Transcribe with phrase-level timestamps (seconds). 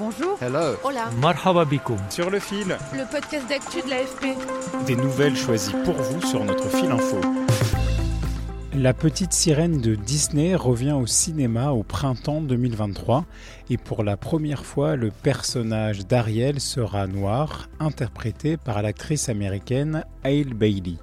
[0.00, 0.38] Bonjour.
[0.40, 0.76] Hello.
[0.82, 1.10] Hola.
[1.20, 1.98] Marhaba bikoum.
[2.08, 2.78] Sur le fil.
[2.94, 4.34] Le podcast d'actu de l'AFP.
[4.86, 7.20] Des nouvelles choisies pour vous sur notre fil info.
[8.72, 13.26] La petite sirène de Disney revient au cinéma au printemps 2023
[13.68, 20.54] et pour la première fois le personnage d'Ariel sera noir, interprété par l'actrice américaine Hale
[20.54, 20.96] Bailey.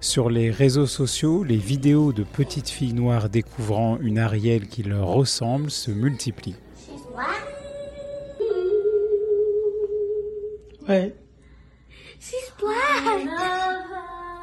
[0.00, 5.06] Sur les réseaux sociaux, les vidéos de petites filles noires découvrant une Ariel qui leur
[5.06, 6.56] ressemble se multiplient.
[10.88, 11.14] Ouais.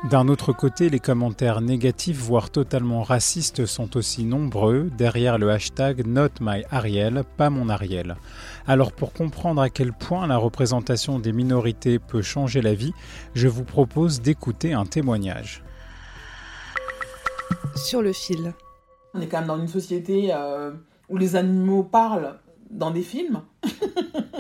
[0.10, 6.06] D'un autre côté, les commentaires négatifs, voire totalement racistes, sont aussi nombreux derrière le hashtag
[6.06, 8.18] Not My Ariel, pas mon Ariel.
[8.68, 12.94] Alors pour comprendre à quel point la représentation des minorités peut changer la vie,
[13.34, 15.64] je vous propose d'écouter un témoignage.
[17.76, 18.54] Sur le fil.
[19.14, 20.72] On est quand même dans une société euh,
[21.08, 23.42] où les animaux parlent dans des films.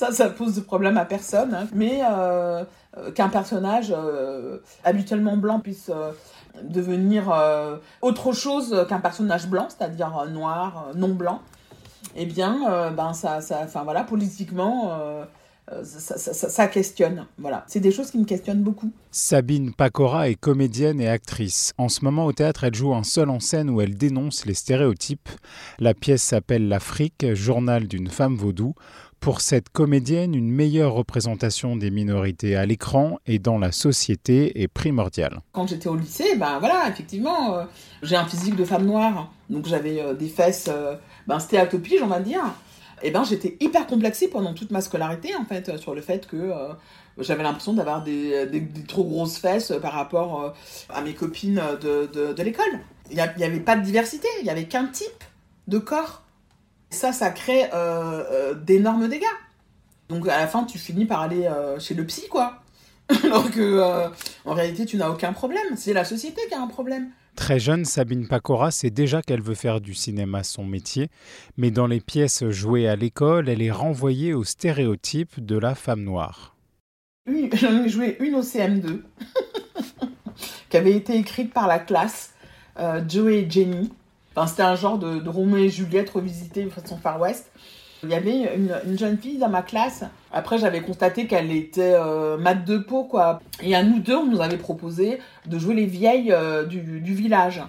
[0.00, 1.52] ça, ça pose de problème à personne.
[1.54, 1.66] hein.
[1.74, 2.64] Mais euh,
[2.96, 5.90] euh, qu'un personnage euh, habituellement blanc puisse
[6.62, 7.22] devenir
[8.02, 11.40] autre chose qu'un personnage blanc, c'est-à-dire noir, non blanc,
[12.16, 14.90] eh bien, ben ça, ça, enfin voilà, politiquement,
[15.84, 17.26] ça, ça- ça- ça questionne.
[17.38, 18.90] Voilà, c'est des choses qui me questionnent beaucoup.
[19.12, 21.72] Sabine Pacora est comédienne et actrice.
[21.78, 24.54] En ce moment au théâtre, elle joue un seul en scène où elle dénonce les
[24.54, 25.28] stéréotypes.
[25.78, 28.74] La pièce s'appelle L'Afrique, journal d'une femme vaudou.
[29.20, 34.68] Pour cette comédienne, une meilleure représentation des minorités à l'écran et dans la société est
[34.68, 35.40] primordiale.
[35.52, 37.64] Quand j'étais au lycée, ben voilà, effectivement, euh,
[38.02, 40.96] j'ai un physique de femme noire, donc j'avais euh, des fesses, euh,
[41.26, 42.42] ben topige, on va dire.
[43.02, 46.36] Et ben j'étais hyper complexée pendant toute ma scolarité, en fait, sur le fait que
[46.36, 46.72] euh,
[47.18, 48.48] j'avais l'impression d'avoir des,
[48.88, 50.54] trop grosses fesses par rapport
[50.88, 52.80] à mes copines de, de, de l'école.
[53.10, 55.24] Il n'y avait pas de diversité, il n'y avait qu'un type
[55.68, 56.22] de corps.
[56.90, 59.24] Ça, ça crée euh, euh, d'énormes dégâts.
[60.08, 62.62] Donc à la fin, tu finis par aller euh, chez le psy, quoi.
[63.24, 64.08] Alors que, euh,
[64.44, 65.76] en réalité, tu n'as aucun problème.
[65.76, 67.10] C'est la société qui a un problème.
[67.36, 71.08] Très jeune, Sabine Pacora sait déjà qu'elle veut faire du cinéma son métier,
[71.56, 76.02] mais dans les pièces jouées à l'école, elle est renvoyée aux stéréotypes de la femme
[76.02, 76.56] noire.
[77.26, 79.02] J'en ai joué une au CM2,
[80.68, 82.34] qui avait été écrite par la classe,
[82.78, 83.90] euh, Joey et Jenny.
[84.46, 87.50] C'était un genre de, de et Juliette revisité de façon Far West.
[88.02, 90.04] Il y avait une, une jeune fille dans ma classe.
[90.32, 93.40] Après, j'avais constaté qu'elle était euh, mat de peau, quoi.
[93.62, 97.62] Et à nous deux, on nous avait proposé de jouer les vieilles euh, du, village.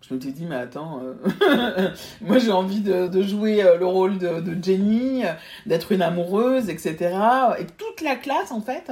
[0.00, 1.90] Je me suis dit, mais attends, euh,
[2.22, 5.24] moi j'ai envie de, jouer euh, le rôle de, Jenny,
[5.66, 7.14] d'être une amoureuse, etc.
[7.58, 8.90] Et toute la classe, en fait,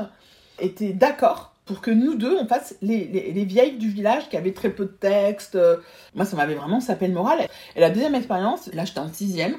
[0.58, 4.36] était d'accord pour que nous deux, on fasse les, les, les vieilles du village qui
[4.36, 5.54] avaient très peu de texte.
[5.54, 5.78] Euh,
[6.14, 7.46] Moi, ça m'avait vraiment sapé le moral.
[7.76, 9.56] Et la deuxième expérience, là, j'étais en sixième,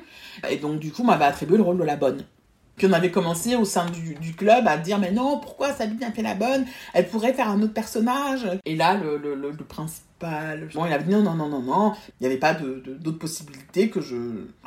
[0.49, 2.23] et donc du coup, m'avait attribué le rôle de la bonne.
[2.75, 6.03] Puis on avait commencé au sein du, du club à dire mais non pourquoi Sabine
[6.03, 6.65] a fait la bonne?
[6.93, 10.93] Elle pourrait faire un autre personnage et là le, le, le, le principal bon il
[10.93, 14.15] avait dit non non non non non il n'y avait pas d'autres possibilités que je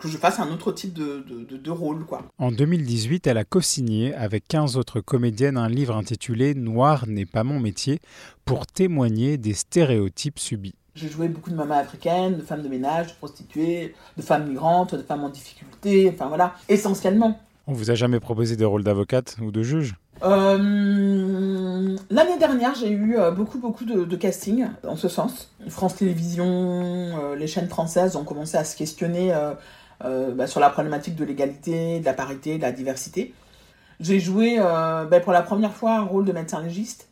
[0.01, 3.39] que je fasse un autre type de, de, de, de rôle quoi En 2018, elle
[3.39, 8.01] a co-signé avec 15 autres comédiennes un livre intitulé Noir n'est pas mon métier
[8.45, 10.75] pour témoigner des stéréotypes subis.
[10.95, 14.95] J'ai joué beaucoup de mamans africaines, de femmes de ménage, de prostituées, de femmes migrantes,
[14.95, 17.39] de femmes en difficulté, enfin voilà, essentiellement.
[17.71, 19.95] On vous a jamais proposé des rôles d'avocate ou de juge?
[20.23, 25.53] Euh, L'année dernière, j'ai eu euh, beaucoup, beaucoup de, de castings en ce sens.
[25.69, 29.35] France Télévisions, euh, les chaînes françaises ont commencé à se questionner
[30.01, 33.35] bah, sur la problématique de l'égalité, de la parité, de la diversité.
[34.01, 37.09] J'ai joué bah, pour la première fois un rôle de médecin légiste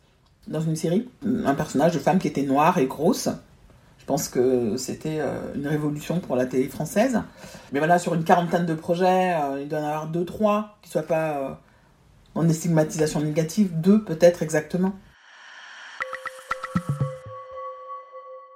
[0.47, 3.29] dans une série, un personnage de femme qui était noire et grosse.
[4.07, 7.19] Je pense que c'était euh, une révolution pour la télé française.
[7.73, 10.77] Mais voilà, sur une quarantaine de projets, euh, il doit y en avoir deux, trois
[10.81, 11.49] qui soient pas euh,
[12.33, 14.93] dans des stigmatisations négatives, deux peut-être exactement.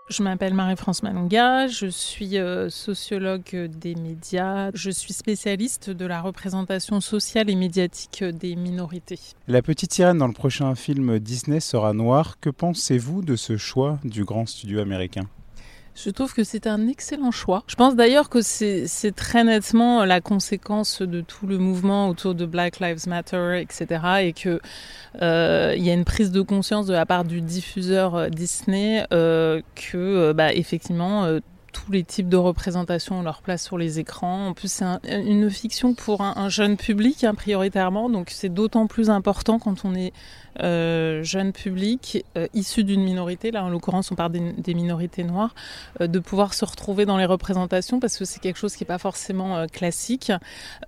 [0.07, 6.21] Je m'appelle Marie-France Malonga, je suis euh, sociologue des médias, je suis spécialiste de la
[6.21, 9.19] représentation sociale et médiatique des minorités.
[9.50, 12.39] La petite sirène dans le prochain film Disney sera noire.
[12.39, 15.27] Que pensez-vous de ce choix du grand studio américain?
[15.95, 17.63] Je trouve que c'est un excellent choix.
[17.67, 22.45] Je pense d'ailleurs que c'est très nettement la conséquence de tout le mouvement autour de
[22.45, 24.01] Black Lives Matter, etc.
[24.21, 24.61] Et que
[25.21, 29.61] euh, y a une prise de conscience de la part du diffuseur euh, Disney euh,
[29.75, 31.27] que, bah, effectivement,
[31.71, 34.47] tous les types de représentations ont leur place sur les écrans.
[34.47, 39.09] En plus, c'est une fiction pour un, jeune public hein, prioritairement, donc c'est d'autant plus
[39.09, 40.12] important quand on est
[40.59, 45.56] euh, jeune public euh, issu d'une minorité, là en l'occurrence on parle des, minorités noires,
[46.01, 48.88] euh, de pouvoir se retrouver dans les représentations parce que c'est quelque chose qui n'est
[48.88, 50.31] pas forcément classique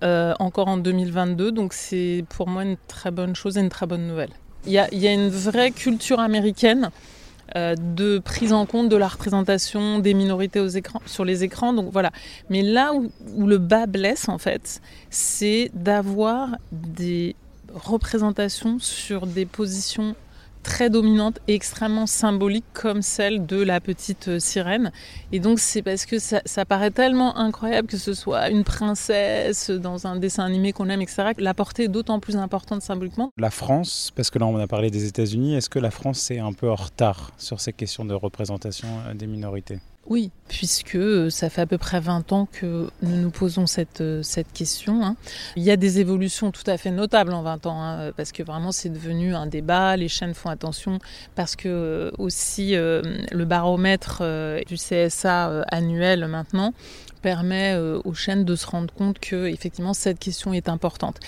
[0.01, 1.51] encore en 2022.
[1.51, 4.31] Donc c'est pour moi une très bonne chose et une très bonne nouvelle.
[4.65, 6.89] Il y a, une vraie culture américaine
[7.55, 10.65] de prise en compte de la représentation des minorités
[11.05, 11.73] sur les écrans.
[11.73, 12.11] Donc voilà.
[12.50, 17.35] Mais là où, où le bas blesse, en fait, c'est d'avoir des
[17.73, 20.15] représentations sur des positions
[20.63, 24.92] très dominante et extrêmement symbolique comme celle de la petite euh, sirène.
[25.31, 30.07] Et donc c'est parce que ça, paraît tellement incroyable que ce soit une princesse dans
[30.07, 31.31] un dessin animé qu'on aime, etc.
[31.38, 33.31] La portée est d'autant plus importante symboliquement.
[33.38, 36.39] La France, parce que là on a parlé des États-Unis, est-ce que la France est
[36.39, 39.80] un peu en retard sur ces questions de représentation euh, des minorités?
[40.13, 44.01] Oui, puisque euh, ça fait à peu près 20 ans que nous nous posons cette,
[44.01, 44.21] euh,
[44.54, 45.04] question.
[45.04, 45.15] Hein.
[45.56, 48.44] Il y a des évolutions tout à fait notables en 20 ans, hein, parce que
[48.44, 51.00] vraiment c'est devenu un débat, les chaînes font attention,
[51.33, 54.21] parce que euh, aussi le baromètre
[54.68, 56.75] du CSA annuel maintenant
[57.24, 61.19] permet aux chaînes de se rendre compte que effectivement cette question est importante.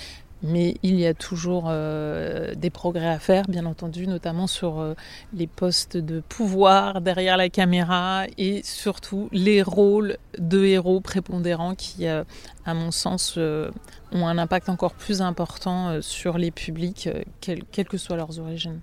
[0.42, 4.94] Mais il y a toujours euh, des progrès à faire, bien entendu, notamment sur euh,
[5.32, 12.06] les postes de pouvoir derrière la caméra et surtout les rôles de héros prépondérants qui,
[12.06, 12.22] euh,
[12.66, 17.08] à mon sens, ont un impact encore plus important sur les publics,
[17.40, 18.80] quelles que soient leurs origines.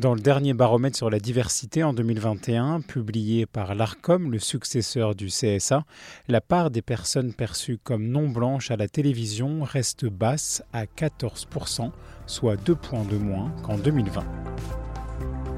[0.00, 5.26] Dans le dernier baromètre sur la diversité en 2021, publié par l'ARCOM, le successeur du
[5.26, 5.84] CSA,
[6.26, 11.90] la part des personnes perçues comme non blanches à la télévision reste basse à 14%,
[12.24, 14.24] soit 2 points de moins qu'en 2020.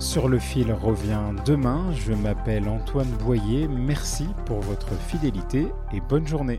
[0.00, 1.92] Sur le fil revient demain.
[1.92, 3.68] Je m'appelle Antoine Boyer.
[3.68, 6.58] Merci pour votre fidélité et bonne journée.